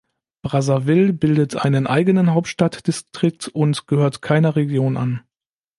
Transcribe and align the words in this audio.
Brazzaville 0.43 1.13
bildet 1.13 1.57
einen 1.57 1.85
eigenen 1.85 2.33
Hauptstadtdistrikt 2.33 3.49
und 3.49 3.85
gehört 3.85 4.23
keiner 4.23 4.55
Region 4.55 4.97
an. 4.97 5.21